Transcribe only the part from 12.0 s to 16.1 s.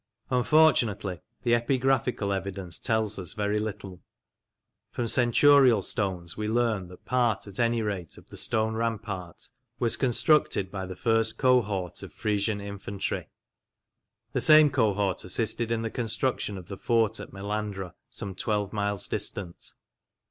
of Frisian infantry. The same cohort assisted in the